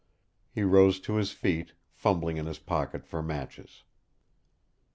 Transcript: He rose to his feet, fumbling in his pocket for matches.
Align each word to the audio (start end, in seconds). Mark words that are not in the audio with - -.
He 0.51 0.63
rose 0.63 0.99
to 1.01 1.17
his 1.17 1.31
feet, 1.31 1.73
fumbling 1.91 2.37
in 2.37 2.47
his 2.47 2.57
pocket 2.57 3.05
for 3.05 3.21
matches. 3.21 3.83